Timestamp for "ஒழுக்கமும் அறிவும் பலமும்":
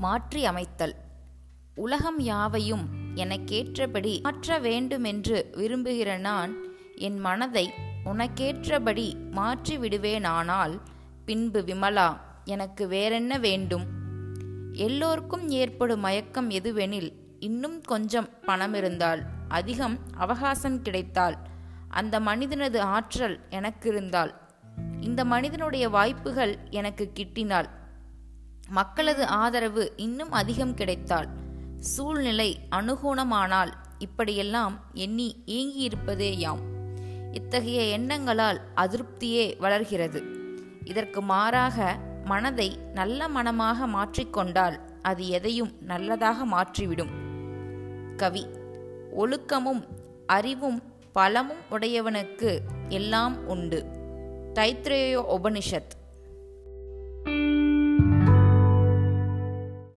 49.16-51.62